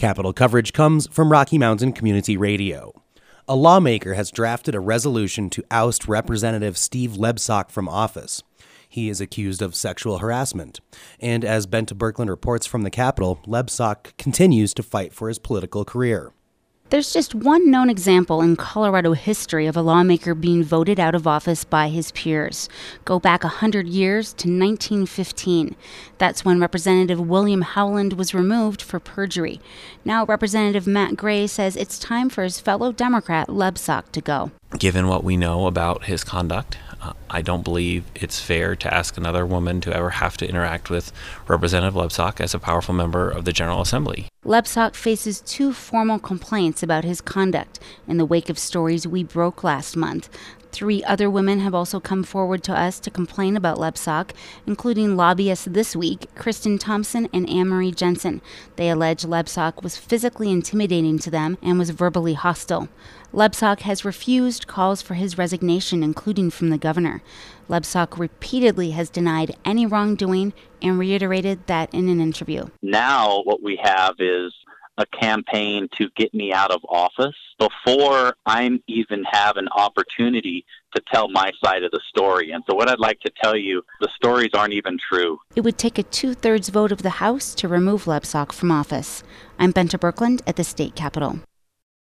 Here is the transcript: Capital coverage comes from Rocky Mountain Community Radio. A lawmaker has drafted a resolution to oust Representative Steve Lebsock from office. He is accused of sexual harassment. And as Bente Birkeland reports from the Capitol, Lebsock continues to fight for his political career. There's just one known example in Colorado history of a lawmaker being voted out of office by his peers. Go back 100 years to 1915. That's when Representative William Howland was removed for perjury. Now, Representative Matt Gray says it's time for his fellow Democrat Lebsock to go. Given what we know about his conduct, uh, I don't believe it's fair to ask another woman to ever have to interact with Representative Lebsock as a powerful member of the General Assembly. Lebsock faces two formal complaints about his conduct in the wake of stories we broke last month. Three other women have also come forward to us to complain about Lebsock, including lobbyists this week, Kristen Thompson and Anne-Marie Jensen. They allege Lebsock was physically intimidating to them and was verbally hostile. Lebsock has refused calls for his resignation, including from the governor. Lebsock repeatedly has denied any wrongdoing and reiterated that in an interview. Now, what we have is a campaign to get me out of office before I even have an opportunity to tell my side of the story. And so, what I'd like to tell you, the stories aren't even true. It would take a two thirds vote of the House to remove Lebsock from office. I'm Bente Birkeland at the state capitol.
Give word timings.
Capital 0.00 0.32
coverage 0.32 0.72
comes 0.72 1.06
from 1.08 1.30
Rocky 1.30 1.58
Mountain 1.58 1.92
Community 1.92 2.34
Radio. 2.34 2.94
A 3.46 3.54
lawmaker 3.54 4.14
has 4.14 4.30
drafted 4.30 4.74
a 4.74 4.80
resolution 4.80 5.50
to 5.50 5.62
oust 5.70 6.08
Representative 6.08 6.78
Steve 6.78 7.18
Lebsock 7.18 7.70
from 7.70 7.86
office. 7.86 8.42
He 8.88 9.10
is 9.10 9.20
accused 9.20 9.60
of 9.60 9.74
sexual 9.74 10.20
harassment. 10.20 10.80
And 11.20 11.44
as 11.44 11.66
Bente 11.66 11.92
Birkeland 11.92 12.30
reports 12.30 12.66
from 12.66 12.80
the 12.80 12.88
Capitol, 12.88 13.40
Lebsock 13.46 14.16
continues 14.16 14.72
to 14.72 14.82
fight 14.82 15.12
for 15.12 15.28
his 15.28 15.38
political 15.38 15.84
career. 15.84 16.32
There's 16.90 17.12
just 17.12 17.36
one 17.36 17.70
known 17.70 17.88
example 17.88 18.42
in 18.42 18.56
Colorado 18.56 19.12
history 19.12 19.68
of 19.68 19.76
a 19.76 19.80
lawmaker 19.80 20.34
being 20.34 20.64
voted 20.64 20.98
out 20.98 21.14
of 21.14 21.24
office 21.24 21.62
by 21.62 21.88
his 21.88 22.10
peers. 22.10 22.68
Go 23.04 23.20
back 23.20 23.44
100 23.44 23.86
years 23.86 24.32
to 24.32 24.48
1915. 24.48 25.76
That's 26.18 26.44
when 26.44 26.58
Representative 26.58 27.20
William 27.20 27.62
Howland 27.62 28.14
was 28.14 28.34
removed 28.34 28.82
for 28.82 28.98
perjury. 28.98 29.60
Now, 30.04 30.24
Representative 30.24 30.88
Matt 30.88 31.16
Gray 31.16 31.46
says 31.46 31.76
it's 31.76 31.96
time 31.96 32.28
for 32.28 32.42
his 32.42 32.58
fellow 32.58 32.90
Democrat 32.90 33.46
Lebsock 33.46 34.10
to 34.10 34.20
go. 34.20 34.50
Given 34.78 35.08
what 35.08 35.24
we 35.24 35.36
know 35.36 35.66
about 35.66 36.04
his 36.04 36.22
conduct, 36.22 36.78
uh, 37.02 37.12
I 37.28 37.42
don't 37.42 37.64
believe 37.64 38.04
it's 38.14 38.40
fair 38.40 38.76
to 38.76 38.94
ask 38.94 39.16
another 39.16 39.44
woman 39.44 39.80
to 39.80 39.92
ever 39.92 40.10
have 40.10 40.36
to 40.38 40.48
interact 40.48 40.90
with 40.90 41.12
Representative 41.48 41.94
Lebsock 41.94 42.40
as 42.40 42.54
a 42.54 42.58
powerful 42.58 42.94
member 42.94 43.28
of 43.28 43.44
the 43.44 43.52
General 43.52 43.80
Assembly. 43.80 44.28
Lebsock 44.44 44.94
faces 44.94 45.40
two 45.40 45.72
formal 45.72 46.18
complaints 46.18 46.82
about 46.82 47.04
his 47.04 47.20
conduct 47.20 47.80
in 48.06 48.16
the 48.16 48.24
wake 48.24 48.48
of 48.48 48.58
stories 48.58 49.08
we 49.08 49.24
broke 49.24 49.64
last 49.64 49.96
month. 49.96 50.28
Three 50.72 51.02
other 51.04 51.28
women 51.28 51.58
have 51.60 51.74
also 51.74 51.98
come 51.98 52.22
forward 52.22 52.62
to 52.64 52.72
us 52.72 53.00
to 53.00 53.10
complain 53.10 53.56
about 53.56 53.78
Lebsock, 53.78 54.30
including 54.66 55.16
lobbyists 55.16 55.64
this 55.64 55.96
week, 55.96 56.32
Kristen 56.36 56.78
Thompson 56.78 57.28
and 57.32 57.48
Anne-Marie 57.48 57.92
Jensen. 57.92 58.40
They 58.76 58.88
allege 58.88 59.24
Lebsock 59.24 59.82
was 59.82 59.96
physically 59.96 60.50
intimidating 60.50 61.18
to 61.18 61.30
them 61.30 61.58
and 61.60 61.78
was 61.78 61.90
verbally 61.90 62.34
hostile. 62.34 62.88
Lebsock 63.32 63.80
has 63.80 64.04
refused 64.04 64.68
calls 64.68 65.02
for 65.02 65.14
his 65.14 65.36
resignation, 65.36 66.02
including 66.02 66.50
from 66.50 66.70
the 66.70 66.78
governor. 66.78 67.22
Lebsock 67.68 68.18
repeatedly 68.18 68.92
has 68.92 69.10
denied 69.10 69.56
any 69.64 69.86
wrongdoing 69.86 70.52
and 70.80 70.98
reiterated 70.98 71.66
that 71.66 71.92
in 71.92 72.08
an 72.08 72.20
interview. 72.20 72.66
Now, 72.80 73.42
what 73.42 73.62
we 73.62 73.78
have 73.82 74.14
is 74.18 74.52
a 74.98 75.06
campaign 75.06 75.88
to 75.98 76.10
get 76.16 76.32
me 76.34 76.52
out 76.52 76.70
of 76.70 76.80
office 76.88 77.36
before 77.60 78.34
I 78.46 78.80
even 78.88 79.22
have 79.30 79.56
an 79.58 79.68
opportunity 79.68 80.64
to 80.96 81.02
tell 81.12 81.28
my 81.28 81.52
side 81.62 81.84
of 81.84 81.92
the 81.92 82.00
story. 82.08 82.50
And 82.50 82.64
so, 82.68 82.74
what 82.74 82.88
I'd 82.88 82.98
like 82.98 83.20
to 83.20 83.30
tell 83.42 83.56
you, 83.56 83.82
the 84.00 84.08
stories 84.16 84.50
aren't 84.54 84.72
even 84.72 84.98
true. 84.98 85.38
It 85.54 85.60
would 85.60 85.78
take 85.78 85.98
a 85.98 86.02
two 86.02 86.34
thirds 86.34 86.70
vote 86.70 86.90
of 86.90 87.02
the 87.02 87.20
House 87.20 87.54
to 87.56 87.68
remove 87.68 88.04
Lebsock 88.04 88.50
from 88.50 88.72
office. 88.72 89.22
I'm 89.58 89.72
Bente 89.72 89.98
Birkeland 90.00 90.40
at 90.46 90.56
the 90.56 90.64
state 90.64 90.96
capitol. 90.96 91.40